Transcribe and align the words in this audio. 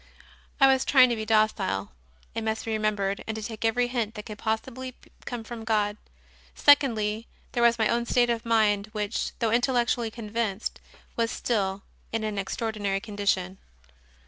I 0.59 0.65
was 0.65 0.83
trying 0.83 1.09
to 1.11 1.15
be 1.15 1.27
docile, 1.27 1.91
it 2.33 2.43
must 2.43 2.65
be 2.65 2.71
remem 2.71 2.95
bered, 2.95 3.23
and 3.27 3.35
to 3.37 3.43
take 3.43 3.63
every 3.63 3.87
hint 3.87 4.15
that 4.15 4.25
could 4.25 4.39
possibly 4.39 4.95
come 5.27 5.43
from 5.43 5.63
God. 5.63 5.95
Secondly, 6.55 7.27
there 7.51 7.61
was 7.61 7.77
my 7.77 7.87
own 7.87 8.07
state 8.07 8.31
of 8.31 8.43
mind, 8.43 8.87
which, 8.93 9.37
though 9.37 9.51
intellectually 9.51 10.09
convinced, 10.09 10.81
was 11.15 11.29
still 11.29 11.83
in 12.11 12.23
an 12.23 12.39
extraordinary 12.39 12.99
condition. 12.99 13.59